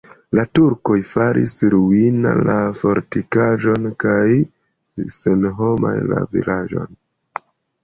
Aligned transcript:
La 0.37 0.43
turkoj 0.59 0.95
faris 1.09 1.53
ruina 1.73 2.31
la 2.47 2.55
fortikaĵon 2.79 3.87
kaj 4.07 4.25
senhoma 5.19 5.95
la 6.11 6.27
vilaĝon. 6.35 7.01